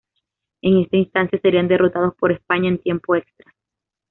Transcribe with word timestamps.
En 0.63 0.79
esta 0.79 0.97
instancia 0.97 1.39
serían 1.39 1.67
derrotados 1.67 2.15
por 2.15 2.31
España 2.31 2.67
en 2.69 2.79
tiempo 2.81 3.15
extra. 3.15 3.53